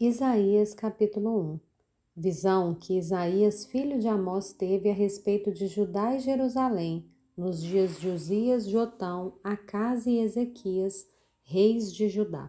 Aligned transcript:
Isaías 0.00 0.74
capítulo 0.74 1.40
1 1.40 1.60
Visão 2.16 2.72
que 2.72 2.96
Isaías, 2.96 3.66
filho 3.66 3.98
de 3.98 4.06
Amós, 4.06 4.52
teve 4.52 4.88
a 4.88 4.94
respeito 4.94 5.50
de 5.50 5.66
Judá 5.66 6.14
e 6.14 6.20
Jerusalém, 6.20 7.04
nos 7.36 7.60
dias 7.60 7.98
de 7.98 8.08
Uzias, 8.08 8.68
Jotão, 8.68 9.40
Acas 9.42 10.06
e 10.06 10.18
Ezequias, 10.18 11.04
reis 11.42 11.92
de 11.92 12.08
Judá. 12.08 12.48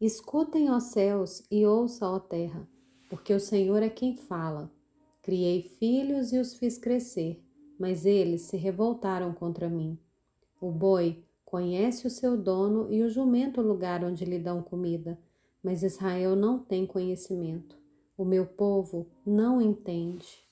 Escutem, 0.00 0.70
ó 0.70 0.78
céus, 0.78 1.42
e 1.50 1.66
ouça, 1.66 2.08
ó 2.08 2.20
terra, 2.20 2.64
porque 3.10 3.34
o 3.34 3.40
Senhor 3.40 3.82
é 3.82 3.90
quem 3.90 4.16
fala. 4.16 4.70
Criei 5.22 5.62
filhos 5.62 6.32
e 6.32 6.38
os 6.38 6.54
fiz 6.54 6.78
crescer, 6.78 7.42
mas 7.76 8.06
eles 8.06 8.42
se 8.42 8.56
revoltaram 8.56 9.34
contra 9.34 9.68
mim. 9.68 9.98
O 10.60 10.70
boi 10.70 11.24
conhece 11.44 12.06
o 12.06 12.10
seu 12.10 12.36
dono 12.36 12.86
e 12.88 13.02
o 13.02 13.10
jumento 13.10 13.60
o 13.60 13.66
lugar 13.66 14.04
onde 14.04 14.24
lhe 14.24 14.38
dão 14.38 14.62
comida 14.62 15.18
mas 15.66 15.82
Israel 15.82 16.36
não 16.36 16.60
tem 16.60 16.86
conhecimento. 16.86 17.76
O 18.16 18.24
meu 18.24 18.46
povo 18.46 19.04
não 19.26 19.60
entende. 19.60 20.46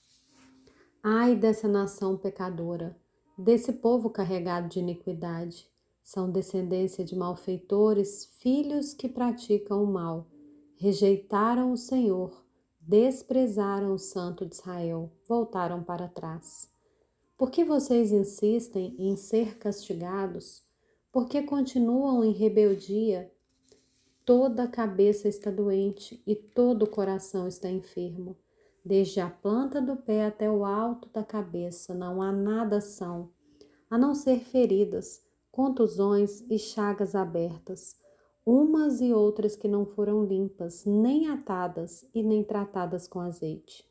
Ai 1.01 1.37
dessa 1.37 1.69
nação 1.69 2.17
pecadora, 2.17 2.99
desse 3.39 3.75
povo 3.75 4.11
carregado 4.11 4.69
de 4.69 4.81
iniquidade. 4.81 5.69
São 6.03 6.33
descendência 6.33 7.05
de 7.05 7.15
malfeitores, 7.15 8.27
filhos 8.41 8.93
que 8.93 9.09
praticam 9.09 9.85
o 9.85 9.87
mal. 9.87 10.27
Rejeitaram 10.75 11.71
o 11.71 11.77
Senhor, 11.77 12.45
desprezaram 12.81 13.95
o 13.95 13.99
Santo 14.01 14.45
de 14.45 14.57
Israel, 14.57 15.13
voltaram 15.29 15.81
para 15.81 16.09
trás. 16.09 16.69
Por 17.39 17.53
que 17.53 17.65
vocês 17.65 18.11
insistem 18.11 18.97
em 18.99 19.15
ser 19.15 19.59
castigados? 19.59 20.65
Por 21.13 21.29
que 21.29 21.41
continuam 21.43 22.25
em 22.25 22.33
rebeldia 22.33 23.31
Toda 24.25 24.63
a 24.63 24.69
cabeça 24.69 25.29
está 25.29 25.51
doente 25.51 26.23
e 26.27 26.35
todo 26.35 26.85
o 26.85 26.91
coração 26.91 27.47
está 27.47 27.69
enfermo. 27.69 28.35
Desde 28.83 29.21
a 29.21 29.29
planta 29.29 29.83
do 29.83 29.97
pé 29.97 30.25
até 30.25 30.51
o 30.51 30.65
alto 30.65 31.11
da 31.11 31.23
cabeça 31.23 31.95
não 31.95 32.23
há 32.23 32.33
nada 32.33 32.81
são, 32.81 33.31
a 33.91 33.99
não 33.99 34.15
ser 34.15 34.41
feridas, 34.41 35.23
contusões 35.53 36.43
e 36.51 36.59
chagas 36.59 37.15
abertas, 37.15 37.97
umas 38.47 39.03
e 39.03 39.13
outras 39.13 39.57
que 39.57 39.69
não 39.69 39.85
foram 39.85 40.25
limpas, 40.25 40.87
nem 40.87 41.29
atadas 41.29 42.09
e 42.15 42.23
nem 42.23 42.43
tratadas 42.43 43.07
com 43.07 43.21
azeite. 43.21 43.85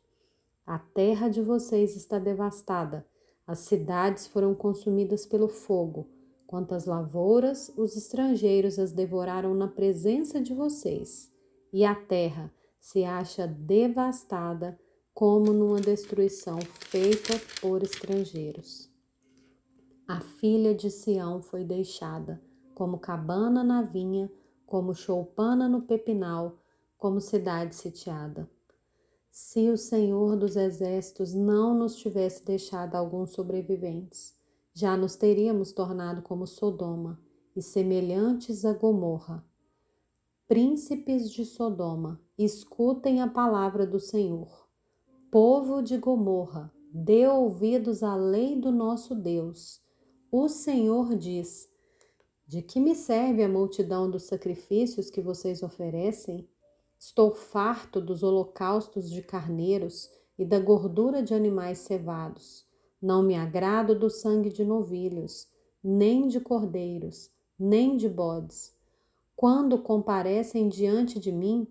A 0.65 0.79
terra 0.79 1.29
de 1.29 1.41
vocês 1.41 1.95
está 1.95 2.17
devastada, 2.17 3.05
as 3.45 3.59
cidades 3.59 4.25
foram 4.25 4.55
consumidas 4.55 5.27
pelo 5.27 5.47
fogo, 5.47 6.07
Quantas 6.53 6.85
lavouras, 6.85 7.73
os 7.75 7.97
estrangeiros 7.97 8.77
as 8.77 8.91
devoraram 8.91 9.55
na 9.55 9.67
presença 9.67 10.39
de 10.39 10.53
vocês, 10.53 11.33
e 11.73 11.83
a 11.83 11.95
terra 11.95 12.53
se 12.79 13.03
acha 13.03 13.47
devastada 13.47 14.79
como 15.15 15.51
numa 15.51 15.81
destruição 15.81 16.59
feita 16.61 17.33
por 17.59 17.81
estrangeiros. 17.81 18.87
A 20.07 20.21
filha 20.21 20.75
de 20.75 20.91
Sião 20.91 21.41
foi 21.41 21.63
deixada, 21.63 22.39
como 22.75 22.99
cabana 22.99 23.63
na 23.63 23.81
vinha, 23.81 24.31
como 24.63 24.93
choupana 24.93 25.67
no 25.67 25.81
pepinal, 25.81 26.59
como 26.99 27.19
cidade 27.19 27.73
sitiada. 27.73 28.47
Se 29.31 29.71
o 29.71 29.75
Senhor 29.75 30.35
dos 30.35 30.55
Exércitos 30.55 31.33
não 31.33 31.73
nos 31.73 31.95
tivesse 31.95 32.45
deixado 32.45 32.93
alguns 32.93 33.31
sobreviventes, 33.31 34.42
já 34.73 34.97
nos 34.97 35.15
teríamos 35.15 35.71
tornado 35.71 36.23
como 36.23 36.47
Sodoma 36.47 37.19
e 37.55 37.61
semelhantes 37.61 38.65
a 38.65 38.73
Gomorra. 38.73 39.45
Príncipes 40.47 41.31
de 41.31 41.45
Sodoma, 41.45 42.19
escutem 42.37 43.21
a 43.21 43.27
palavra 43.27 43.85
do 43.85 43.99
Senhor. 43.99 44.67
Povo 45.31 45.81
de 45.81 45.97
Gomorra, 45.97 46.73
dê 46.91 47.27
ouvidos 47.27 48.01
à 48.03 48.15
lei 48.15 48.59
do 48.59 48.71
nosso 48.71 49.15
Deus. 49.15 49.79
O 50.31 50.49
Senhor 50.49 51.15
diz: 51.15 51.69
De 52.47 52.61
que 52.61 52.79
me 52.79 52.95
serve 52.95 53.43
a 53.43 53.49
multidão 53.49 54.09
dos 54.09 54.23
sacrifícios 54.23 55.09
que 55.09 55.21
vocês 55.21 55.61
oferecem? 55.61 56.49
Estou 56.99 57.31
farto 57.31 58.01
dos 58.01 58.23
holocaustos 58.23 59.09
de 59.09 59.21
carneiros 59.21 60.09
e 60.37 60.45
da 60.45 60.59
gordura 60.59 61.21
de 61.21 61.33
animais 61.33 61.79
cevados. 61.79 62.65
Não 63.03 63.21
me 63.21 63.35
agrado 63.35 63.93
do 63.99 64.09
sangue 64.09 64.49
de 64.49 64.63
novilhos, 64.63 65.49
nem 65.83 66.25
de 66.25 66.39
cordeiros, 66.39 67.29
nem 67.59 67.97
de 67.97 68.07
bodes. 68.07 68.73
Quando 69.35 69.77
comparecem 69.77 70.69
diante 70.69 71.19
de 71.19 71.29
mim, 71.29 71.67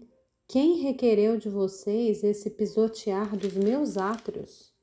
quem 0.47 0.83
requereu 0.83 1.39
de 1.39 1.49
vocês 1.49 2.23
esse 2.23 2.51
pisotear 2.51 3.35
dos 3.35 3.55
meus 3.55 3.97
átrios? 3.97 4.75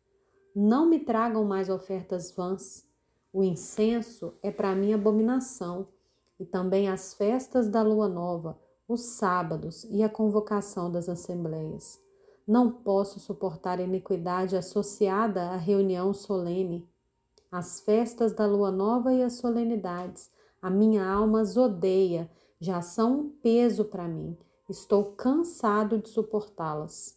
Não 0.55 0.89
me 0.89 0.97
tragam 0.97 1.45
mais 1.45 1.69
ofertas 1.69 2.31
vãs. 2.31 2.83
O 3.31 3.43
incenso 3.43 4.33
é 4.41 4.49
para 4.49 4.73
mim 4.73 4.91
abominação, 4.91 5.88
e 6.39 6.45
também 6.47 6.89
as 6.89 7.13
festas 7.13 7.69
da 7.69 7.83
lua 7.83 8.07
nova, 8.07 8.59
os 8.88 9.01
sábados 9.01 9.83
e 9.91 10.01
a 10.01 10.09
convocação 10.09 10.91
das 10.91 11.07
assembleias. 11.07 12.08
Não 12.49 12.71
posso 12.71 13.19
suportar 13.19 13.77
a 13.77 13.83
iniquidade 13.83 14.57
associada 14.57 15.51
à 15.51 15.55
reunião 15.55 16.15
solene, 16.15 16.89
as 17.51 17.79
festas 17.79 18.33
da 18.33 18.47
lua 18.47 18.71
nova 18.71 19.13
e 19.13 19.21
as 19.21 19.33
solenidades. 19.33 20.31
A 20.59 20.67
minha 20.67 21.07
alma 21.07 21.41
as 21.41 21.55
odeia, 21.55 22.27
já 22.59 22.81
são 22.81 23.19
um 23.19 23.29
peso 23.29 23.85
para 23.85 24.07
mim. 24.07 24.35
Estou 24.67 25.11
cansado 25.11 25.99
de 25.99 26.09
suportá-las. 26.09 27.15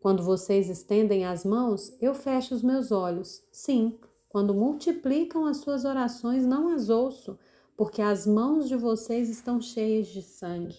Quando 0.00 0.24
vocês 0.24 0.68
estendem 0.68 1.24
as 1.24 1.44
mãos, 1.44 1.96
eu 2.00 2.12
fecho 2.12 2.52
os 2.52 2.62
meus 2.64 2.90
olhos. 2.90 3.44
Sim, 3.52 3.96
quando 4.28 4.52
multiplicam 4.52 5.46
as 5.46 5.58
suas 5.58 5.84
orações, 5.84 6.44
não 6.44 6.70
as 6.74 6.90
ouço, 6.90 7.38
porque 7.76 8.02
as 8.02 8.26
mãos 8.26 8.66
de 8.66 8.74
vocês 8.74 9.30
estão 9.30 9.60
cheias 9.60 10.08
de 10.08 10.22
sangue. 10.22 10.76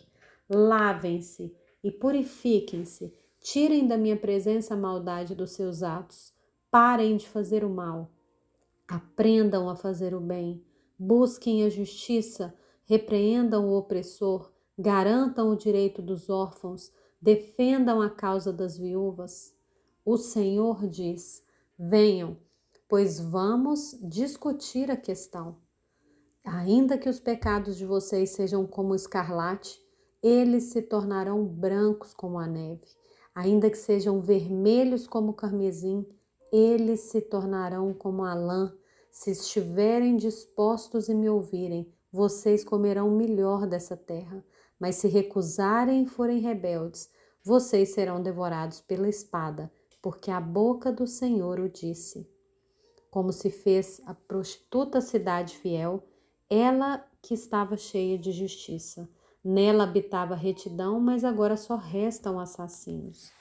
Lavem-se 0.49 1.55
e 1.81 1.89
purifiquem-se 1.89 3.15
Tirem 3.49 3.87
da 3.87 3.97
minha 3.97 4.17
presença 4.17 4.73
a 4.73 4.77
maldade 4.77 5.33
dos 5.33 5.51
seus 5.51 5.81
atos. 5.81 6.33
Parem 6.69 7.15
de 7.15 7.29
fazer 7.29 7.63
o 7.63 7.69
mal. 7.69 8.11
Aprendam 8.85 9.69
a 9.69 9.75
fazer 9.77 10.13
o 10.13 10.19
bem. 10.19 10.61
Busquem 10.99 11.63
a 11.63 11.69
justiça. 11.69 12.53
Repreendam 12.83 13.69
o 13.69 13.77
opressor. 13.77 14.51
Garantam 14.77 15.49
o 15.49 15.55
direito 15.55 16.01
dos 16.01 16.29
órfãos. 16.29 16.91
Defendam 17.21 18.01
a 18.01 18.09
causa 18.09 18.51
das 18.51 18.77
viúvas. 18.77 19.55
O 20.03 20.17
Senhor 20.17 20.85
diz: 20.85 21.41
Venham, 21.79 22.35
pois 22.85 23.17
vamos 23.17 23.97
discutir 24.01 24.91
a 24.91 24.97
questão. 24.97 25.55
Ainda 26.43 26.97
que 26.97 27.07
os 27.07 27.21
pecados 27.21 27.77
de 27.77 27.85
vocês 27.85 28.31
sejam 28.31 28.67
como 28.67 28.93
escarlate, 28.93 29.81
eles 30.21 30.65
se 30.65 30.81
tornarão 30.81 31.45
brancos 31.45 32.13
como 32.13 32.37
a 32.39 32.45
neve 32.45 32.97
Ainda 33.37 33.69
que 33.69 33.77
sejam 33.77 34.19
vermelhos 34.19 35.05
como 35.05 35.31
carmesim, 35.31 36.03
eles 36.51 37.01
se 37.01 37.21
tornarão 37.21 37.93
como 37.93 38.23
a 38.23 38.33
lã. 38.33 38.75
Se 39.11 39.29
estiverem 39.29 40.17
dispostos 40.17 41.07
e 41.07 41.13
me 41.13 41.29
ouvirem, 41.29 41.87
vocês 42.11 42.63
comerão 42.63 43.11
melhor 43.11 43.67
dessa 43.67 43.95
terra. 43.95 44.43
Mas 44.79 44.95
se 44.95 45.07
recusarem 45.07 46.01
e 46.01 46.07
forem 46.07 46.39
rebeldes, 46.39 47.11
vocês 47.43 47.89
serão 47.89 48.23
devorados 48.23 48.81
pela 48.81 49.07
espada, 49.07 49.71
porque 50.01 50.31
a 50.31 50.41
boca 50.41 50.91
do 50.91 51.05
Senhor 51.05 51.59
o 51.59 51.69
disse. 51.69 52.27
Como 53.11 53.31
se 53.31 53.51
fez 53.51 54.01
a 54.07 54.15
prostituta 54.15 54.99
cidade 54.99 55.55
fiel, 55.59 56.03
ela 56.49 57.07
que 57.21 57.35
estava 57.35 57.77
cheia 57.77 58.17
de 58.17 58.31
justiça. 58.31 59.07
Nela 59.49 59.85
habitava 59.85 60.35
retidão, 60.35 60.99
mas 60.99 61.23
agora 61.23 61.55
só 61.55 61.77
restam 61.77 62.38
assassinos. 62.38 63.31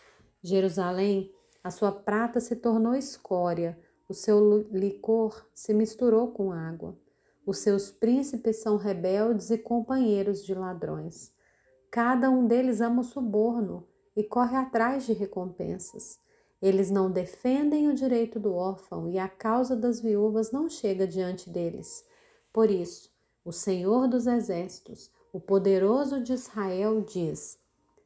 Jerusalém, 0.41 1.33
a 1.65 1.71
sua 1.73 1.91
prata 1.91 2.39
se 2.39 2.55
tornou 2.55 2.95
escória, 2.95 3.77
o 4.09 4.15
seu 4.15 4.69
licor 4.71 5.45
se 5.53 5.75
misturou 5.75 6.29
com 6.29 6.53
água. 6.53 6.97
Os 7.45 7.59
seus 7.59 7.91
príncipes 7.91 8.63
são 8.63 8.77
rebeldes 8.77 9.51
e 9.51 9.59
companheiros 9.59 10.45
de 10.45 10.55
ladrões. 10.55 11.33
Cada 11.91 12.31
um 12.31 12.47
deles 12.47 12.81
ama 12.81 13.01
o 13.01 13.05
suborno 13.05 13.85
e 14.15 14.23
corre 14.23 14.57
atrás 14.57 15.07
de 15.07 15.13
recompensas. 15.13 16.21
Eles 16.63 16.89
não 16.89 17.11
defendem 17.11 17.89
o 17.89 17.95
direito 17.95 18.39
do 18.39 18.55
órfão 18.55 19.09
e 19.09 19.19
a 19.19 19.29
causa 19.29 19.75
das 19.75 20.01
viúvas 20.01 20.53
não 20.53 20.69
chega 20.69 21.05
diante 21.05 21.51
deles. 21.51 22.07
Por 22.53 22.71
isso, 22.71 23.11
o 23.45 23.51
Senhor 23.51 24.07
dos 24.07 24.29
Exércitos, 24.29 25.11
o 25.37 25.41
poderoso 25.41 26.23
de 26.23 26.33
Israel 26.33 27.03
diz: 27.03 27.59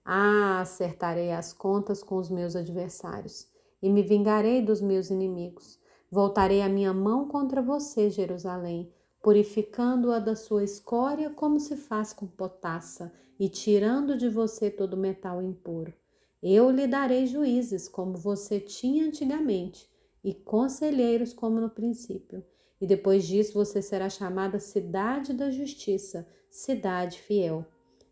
Ah, 0.05 0.59
acertarei 0.61 1.31
as 1.31 1.53
contas 1.53 2.03
com 2.03 2.17
os 2.17 2.29
meus 2.29 2.56
adversários 2.56 3.47
e 3.81 3.88
me 3.88 4.03
vingarei 4.03 4.61
dos 4.61 4.81
meus 4.81 5.11
inimigos. 5.11 5.79
Voltarei 6.11 6.61
a 6.61 6.69
minha 6.69 6.93
mão 6.93 7.29
contra 7.29 7.62
você, 7.62 8.11
Jerusalém, 8.11 8.93
purificando-a 9.23 10.19
da 10.19 10.35
sua 10.35 10.65
escória 10.65 11.31
como 11.31 11.61
se 11.61 11.77
faz 11.77 12.12
com 12.12 12.27
potassa 12.27 13.12
e 13.38 13.49
tirando 13.49 14.19
de 14.19 14.29
você 14.29 14.69
todo 14.69 14.97
metal 14.97 15.41
impuro. 15.41 15.94
Eu 16.43 16.69
lhe 16.69 16.88
darei 16.88 17.29
juízes 17.29 17.88
como 17.88 18.17
você 18.17 18.59
tinha 18.59 19.06
antigamente 19.06 19.88
e 20.25 20.35
conselheiros 20.35 21.32
como 21.32 21.61
no 21.61 21.71
princípio. 21.71 22.43
E 22.81 22.87
depois 22.87 23.27
disso 23.27 23.53
você 23.53 23.82
será 23.82 24.09
chamada 24.09 24.59
cidade 24.59 25.32
da 25.35 25.50
justiça, 25.50 26.27
cidade 26.50 27.21
fiel. 27.21 27.67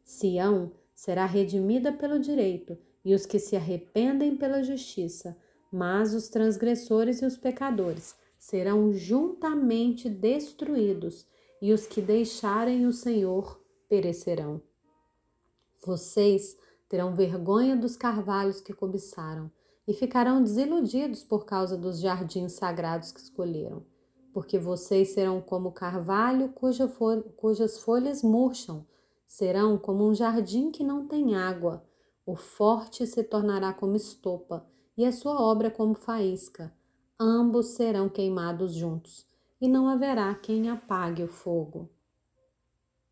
Sião 0.05 0.73
será 0.95 1.25
redimida 1.25 1.93
pelo 1.93 2.19
direito 2.19 2.77
e 3.05 3.15
os 3.15 3.25
que 3.25 3.39
se 3.39 3.57
arrependem 3.57 4.37
pela 4.37 4.63
justiça, 4.63 5.37
mas 5.73 6.15
os 6.15 6.29
transgressores 6.29 7.23
e 7.23 7.27
os 7.27 7.37
pecadores 7.37 8.15
serão 8.39 8.93
juntamente 8.93 10.09
destruídos, 10.09 11.27
e 11.61 11.73
os 11.73 11.87
que 11.87 12.01
deixarem 12.01 12.87
o 12.87 12.93
Senhor 12.93 13.61
perecerão. 13.89 14.63
Vocês 15.85 16.57
terão 16.89 17.15
vergonha 17.15 17.77
dos 17.77 17.97
carvalhos 17.97 18.61
que 18.61 18.73
cobiçaram 18.73 19.51
e 19.87 19.93
ficarão 19.93 20.43
desiludidos 20.43 21.25
por 21.25 21.45
causa 21.45 21.77
dos 21.77 21.99
jardins 22.01 22.53
sagrados 22.53 23.11
que 23.11 23.21
escolheram, 23.21 23.85
porque 24.39 24.57
vocês 24.57 25.09
serão 25.15 25.41
como 25.41 25.73
carvalho 25.73 26.51
cuja 26.51 26.89
cujas 27.37 27.81
folhas 27.81 28.23
murcham, 28.23 28.87
serão 29.27 29.77
como 29.77 30.09
um 30.09 30.15
jardim 30.15 30.71
que 30.71 30.85
não 30.85 31.09
tem 31.09 31.35
água. 31.35 31.85
O 32.25 32.37
forte 32.37 33.05
se 33.05 33.25
tornará 33.25 33.73
como 33.73 33.97
estopa 33.97 34.65
e 34.97 35.05
a 35.05 35.11
sua 35.11 35.43
obra 35.43 35.73
como 35.73 35.93
faísca 35.97 36.73
ambos 37.19 37.71
serão 37.71 38.09
queimados 38.09 38.75
juntos, 38.75 39.27
e 39.61 39.67
não 39.67 39.89
haverá 39.89 40.33
quem 40.37 40.71
apague 40.71 41.25
o 41.25 41.29
fogo. 41.29 41.91